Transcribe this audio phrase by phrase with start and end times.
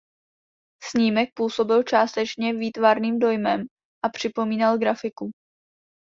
[0.83, 3.61] Snímek působil částečně výtvarným dojmem
[4.05, 5.31] a připomínal grafiku.